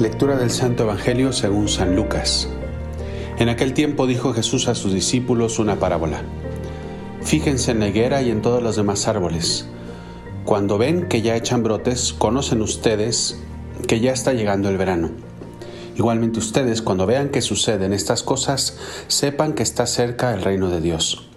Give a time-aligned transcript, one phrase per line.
[0.00, 2.48] Lectura del Santo Evangelio según San Lucas.
[3.38, 6.22] En aquel tiempo dijo Jesús a sus discípulos una parábola.
[7.22, 9.68] Fíjense en la higuera y en todos los demás árboles.
[10.44, 13.38] Cuando ven que ya echan brotes, conocen ustedes
[13.86, 15.12] que ya está llegando el verano.
[15.94, 18.76] Igualmente ustedes, cuando vean que suceden estas cosas,
[19.06, 21.28] sepan que está cerca el reino de Dios.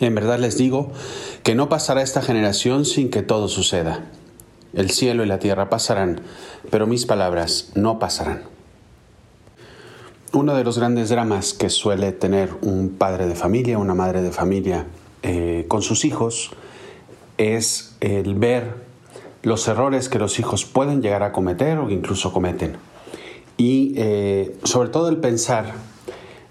[0.00, 0.90] En verdad les digo
[1.42, 4.06] que no pasará esta generación sin que todo suceda.
[4.74, 6.20] El cielo y la tierra pasarán,
[6.70, 8.42] pero mis palabras no pasarán.
[10.32, 14.32] Uno de los grandes dramas que suele tener un padre de familia, una madre de
[14.32, 14.86] familia
[15.22, 16.52] eh, con sus hijos,
[17.36, 18.74] es el ver
[19.42, 22.76] los errores que los hijos pueden llegar a cometer o incluso cometen.
[23.58, 25.74] Y eh, sobre todo el pensar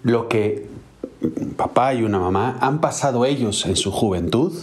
[0.04, 0.68] lo que
[1.58, 4.54] papá y una mamá han pasado ellos en su juventud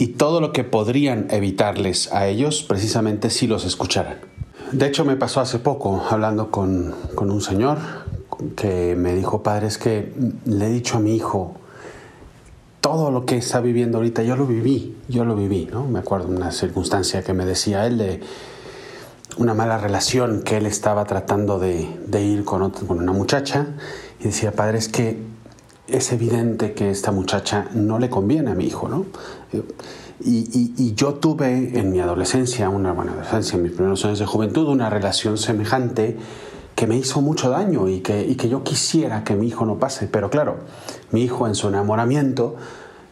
[0.00, 4.16] y todo lo que podrían evitarles a ellos precisamente si los escucharan.
[4.72, 7.76] De hecho, me pasó hace poco hablando con, un señor
[8.56, 10.10] que me dijo, padre, es que
[10.46, 11.54] le he dicho a mi hijo,
[12.80, 15.84] todo lo que está viviendo ahorita, yo lo viví, yo lo viví, ¿no?
[15.84, 18.20] Me acuerdo de una circunstancia que me decía él de
[19.36, 21.86] una mala relación que él estaba tratando de,
[22.22, 23.66] ir con, con una muchacha
[24.18, 25.18] y decía, padre, es que
[25.92, 29.06] es evidente que esta muchacha no le conviene a mi hijo, ¿no?
[30.22, 34.68] Y, yo tuve en mi adolescencia, una buena adolescencia, en mis primeros años de juventud,
[34.68, 36.18] una relación semejante
[36.74, 40.08] que me hizo mucho daño y que, yo quisiera que mi hijo no pase.
[40.08, 40.58] Pero claro,
[41.10, 42.56] mi hijo en su enamoramiento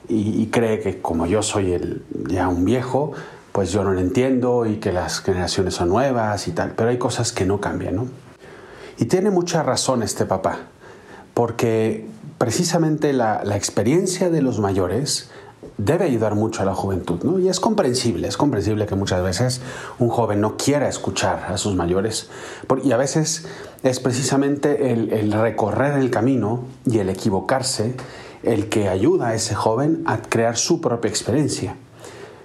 [0.09, 3.13] y, cree que como yo soy ya un viejo,
[3.53, 6.73] pues yo no lo entiendo y que las generaciones son nuevas y tal.
[6.77, 8.07] Pero hay cosas que no cambian, ¿no?
[8.99, 10.59] Y tiene mucha razón este papá,
[11.39, 12.05] porque
[12.39, 15.31] precisamente la, experiencia de los mayores
[15.77, 17.39] debe ayudar mucho a la juventud, ¿no?
[17.39, 19.61] Y es comprensible, es comprensible que muchas veces
[20.01, 22.29] un joven no quiera escuchar a sus mayores,
[22.83, 23.47] y a veces
[23.85, 27.95] es precisamente el, recorrer el camino y el equivocarse
[28.43, 31.77] el que ayuda a ese joven a crear su propia experiencia.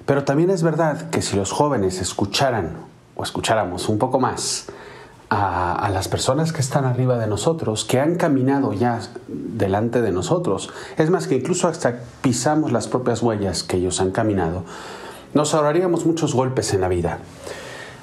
[0.06, 2.78] Pero también es verdad que si los jóvenes escucharan
[3.16, 4.68] o escucháramos un poco más
[5.34, 10.70] a, las personas que están arriba de nosotros, que han caminado ya delante de nosotros.
[10.98, 14.64] Es más, que incluso hasta pisamos las propias huellas que ellos han caminado,
[15.34, 17.20] nos ahorraríamos muchos golpes en la vida.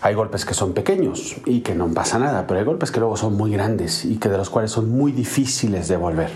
[0.02, 3.16] Hay golpes que son pequeños y que no pasa nada, pero hay golpes que luego
[3.16, 6.30] son muy grandes y que de los cuales son muy difíciles de volver.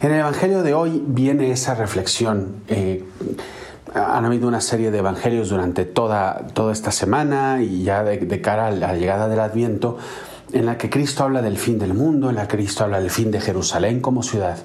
[0.00, 2.62] En el Evangelio de hoy viene esa reflexión.
[2.68, 3.04] Eh,
[3.98, 8.68] han habido una serie de evangelios durante toda, toda esta semana y ya de, cara
[8.68, 9.98] a la llegada del Adviento,
[10.52, 13.10] en la que Cristo habla del fin del mundo, en la que Cristo habla del
[13.10, 14.58] fin de Jerusalén como ciudad.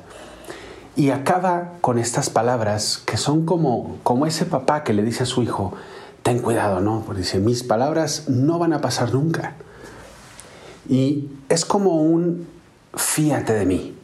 [0.96, 5.26] Y acaba con estas palabras que son como, como ese papá que le dice a
[5.26, 5.74] su hijo,
[6.22, 7.04] ten cuidado, ¿no?
[7.06, 9.56] Porque dice, mis palabras no van a pasar nunca.
[10.88, 12.48] Y es como un
[12.96, 13.96] fíate de mí.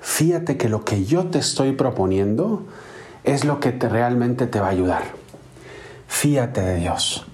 [0.00, 2.62] Fíate que lo que yo te estoy proponiendo
[3.24, 5.02] es lo que te, realmente te va a ayudar.
[6.06, 7.26] Fíate de Dios.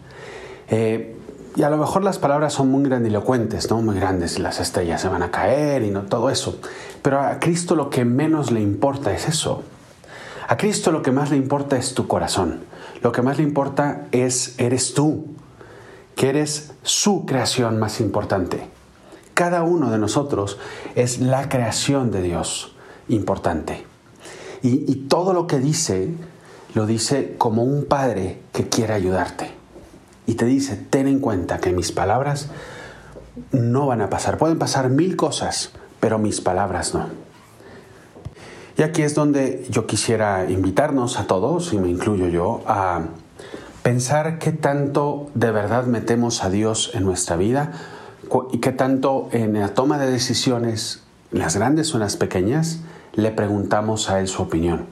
[0.68, 1.16] Eh,
[1.56, 3.80] y a lo mejor las palabras son muy grandilocuentes, ¿no?
[3.80, 6.58] Muy grandes, las estrellas se van a caer y no todo eso.
[7.00, 9.62] Pero a Cristo lo que menos le importa es eso.
[10.48, 12.64] A Cristo lo que más le importa es tu corazón.
[13.02, 15.26] Lo que más le importa es eres tú,
[16.16, 18.68] que eres su creación más importante.
[19.34, 20.58] Cada uno de nosotros
[20.96, 22.74] es la creación de Dios
[23.08, 23.84] importante.
[24.66, 26.08] Y, todo lo que dice,
[26.74, 29.50] lo dice como un padre que quiere ayudarte.
[30.26, 32.48] Y te dice, ten en cuenta que mis palabras
[33.52, 34.38] no van a pasar.
[34.38, 37.08] Pueden pasar mil cosas, pero mis palabras no.
[38.78, 43.02] Y aquí es donde yo quisiera invitarnos a todos, y me incluyo yo, a
[43.82, 47.72] pensar qué tanto de verdad metemos a Dios en nuestra vida
[48.50, 51.02] y qué tanto en la toma de decisiones,
[51.32, 52.78] las grandes o las pequeñas,
[53.16, 54.86] le preguntamos a Él su opinión.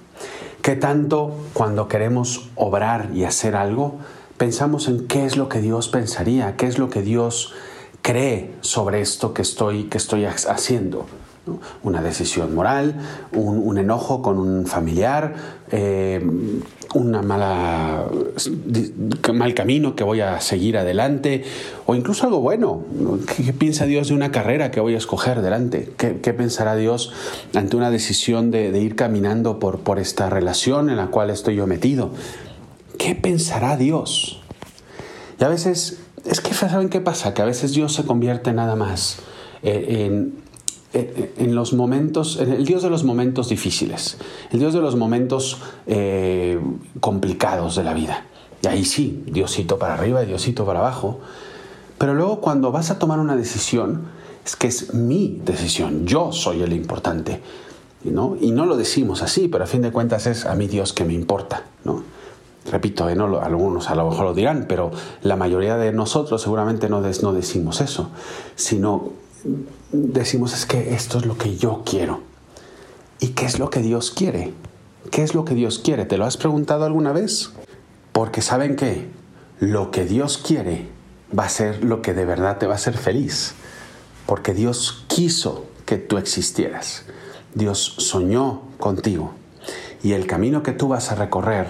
[0.62, 3.98] ¿Qué tanto cuando queremos obrar y hacer algo,
[4.36, 7.52] pensamos en qué es lo que Dios pensaría, qué es lo que Dios
[8.00, 11.06] cree sobre esto que estoy, que estoy haciendo?
[11.82, 12.94] Una decisión moral,
[13.32, 15.34] un, enojo con un familiar,
[15.72, 16.24] eh,
[16.94, 17.20] una
[19.32, 21.42] mal camino que voy a seguir adelante
[21.86, 22.84] o incluso algo bueno.
[23.36, 25.92] ¿Qué, piensa Dios de una carrera que voy a escoger adelante?
[25.96, 27.12] ¿Qué, pensará Dios
[27.54, 31.66] ante una decisión de, ir caminando por, por esta relación en la cual estoy yo
[31.66, 32.10] metido?
[32.98, 34.40] ¿Qué pensará Dios?
[35.40, 37.34] Y a veces, es que ¿saben qué pasa?
[37.34, 39.18] Que a veces Dios se convierte nada más
[39.62, 40.41] eh, en
[40.92, 44.18] en los momentos, en el Dios de los momentos difíciles,
[44.50, 46.60] el Dios de los momentos eh,
[47.00, 48.26] complicados de la vida.
[48.62, 51.20] Y ahí sí, Diosito para arriba y Diosito para abajo.
[51.98, 54.02] Pero luego cuando vas a tomar una decisión,
[54.44, 57.40] es que es mi decisión, yo soy el importante.
[58.04, 58.36] ¿no?
[58.40, 61.04] Y no lo decimos así, pero a fin de cuentas es a mí Dios que
[61.04, 61.64] me importa.
[61.84, 62.02] ¿no?
[62.70, 63.14] Repito, ¿eh?
[63.14, 64.90] no, algunos a lo mejor lo dirán, pero
[65.22, 68.10] la mayoría de nosotros seguramente no, no decimos eso,
[68.54, 69.21] sino
[69.92, 72.20] decimos es que esto es lo que yo quiero.
[73.20, 74.52] ¿Y qué es lo que Dios quiere?
[75.10, 76.04] ¿Qué es lo que Dios quiere?
[76.04, 77.50] ¿Te lo has preguntado alguna vez?
[78.12, 79.08] Porque saben que
[79.60, 80.88] lo que Dios quiere
[81.36, 83.54] va a ser lo que de verdad te va a hacer feliz.
[84.26, 87.04] Porque Dios quiso que tú existieras.
[87.54, 89.34] Dios soñó contigo.
[90.02, 91.68] Y el camino que tú vas a recorrer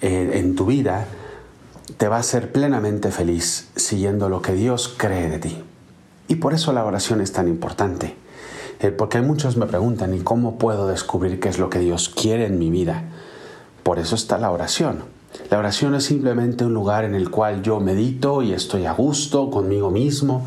[0.00, 1.06] eh, en tu vida
[1.96, 5.62] te va a hacer plenamente feliz siguiendo lo que Dios cree de ti.
[6.28, 8.16] Y por eso la oración es tan importante.
[8.80, 12.46] Eh, porque muchos me preguntan, ¿y cómo puedo descubrir qué es lo que Dios quiere
[12.46, 13.04] en mi vida?
[13.82, 15.02] Por eso está la oración.
[15.50, 19.50] La oración es simplemente un lugar en el cual yo medito y estoy a gusto
[19.50, 20.46] conmigo mismo.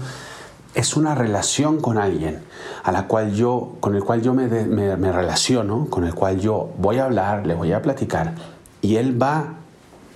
[0.73, 2.39] Es una relación con alguien
[2.83, 6.69] a la cual yo, con el cual yo me, me relaciono, con el cual yo
[6.77, 8.33] voy a hablar, le voy a platicar
[8.81, 9.55] y él va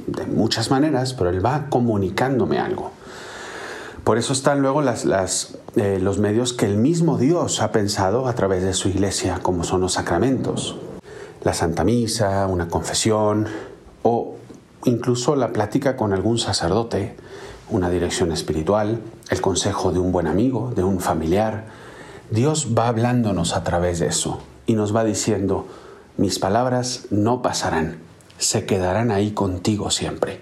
[0.07, 2.91] de muchas maneras, pero él va comunicándome algo.
[4.05, 8.61] Por eso están luego eh, los medios que el mismo Dios ha pensado a través
[8.63, 10.77] de su iglesia, como son los sacramentos.
[11.41, 13.47] La Santa Misa, una confesión
[14.03, 14.35] o
[14.83, 17.15] incluso la plática con algún sacerdote,
[17.71, 21.65] una dirección espiritual, el consejo de un buen amigo, de un familiar.
[22.29, 25.65] Dios va hablándonos a través de eso y nos va diciendo,
[26.17, 27.97] mis palabras no pasarán,
[28.37, 30.41] se quedarán ahí contigo siempre.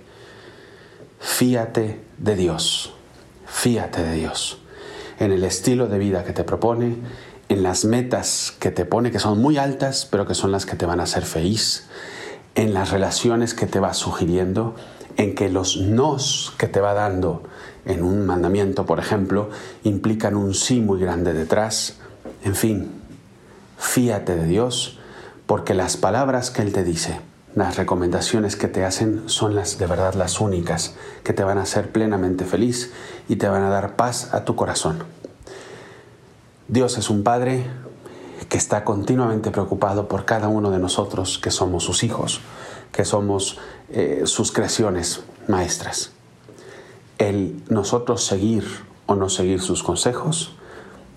[1.22, 2.93] Fíate de Dios.
[3.54, 4.58] Fíate de Dios,
[5.20, 6.98] en el estilo de vida que te propone,
[7.48, 10.76] en las metas que te pone, que son muy altas, pero que son las que
[10.76, 11.86] te van a hacer feliz,
[12.56, 14.76] en las relaciones que te va sugiriendo,
[15.16, 17.44] en que los nos que te va dando
[17.86, 19.50] en un mandamiento, por ejemplo,
[19.84, 22.00] implican un sí muy grande detrás.
[22.44, 22.92] En fin,
[23.78, 24.98] fíate de Dios,
[25.46, 27.20] porque las palabras que Él te dice,
[27.56, 31.64] las recomendaciones que te hacen son las de verdad las únicas que te van a
[31.64, 32.92] hacer plenamente feliz
[33.30, 35.04] y te van a dar paz a tu corazón.
[36.68, 37.66] Dios es un Padre
[38.50, 42.42] que está continuamente preocupado por cada uno de nosotros que somos sus hijos,
[42.92, 43.60] que somos
[43.90, 46.12] eh, sus creaciones maestras.
[47.20, 48.66] El nosotros seguir
[49.06, 50.56] o no seguir sus consejos,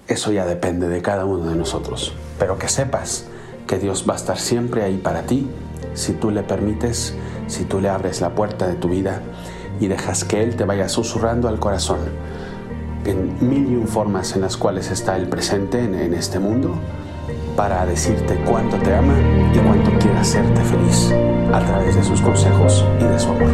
[0.09, 2.13] eso ya depende de cada uno de nosotros.
[2.39, 3.25] Pero que sepas
[3.67, 5.49] que Dios va a estar siempre ahí para ti
[5.95, 7.15] si tú le permites,
[7.47, 9.23] si tú le abres la puerta de tu vida
[9.81, 11.99] y dejas que Él te vaya susurrando al corazón
[13.05, 16.75] en mil y un formas en las cuales está el presente en, este mundo
[17.57, 19.15] para decirte cuánto te ama
[19.55, 21.13] y cuánto quiere hacerte feliz
[21.53, 23.51] a través de sus consejos y de su amor.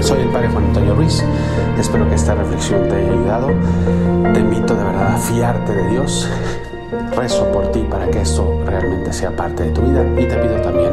[0.00, 1.22] Soy el Padre Juan Antonio Ruiz,
[1.78, 3.48] espero que esta reflexión te haya ayudado.
[4.32, 6.28] Te invito de verdad a fiarte de Dios,
[7.16, 10.60] Rezo por ti para que esto realmente sea parte de tu vida y te pido
[10.60, 10.92] también